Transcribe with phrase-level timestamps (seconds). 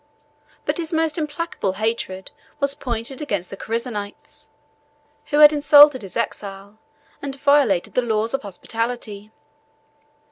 [0.65, 4.49] But his most implacable hatred was pointed against the Chersonites,
[5.27, 6.79] who had insulted his exile
[7.21, 9.31] and violated the laws of hospitality.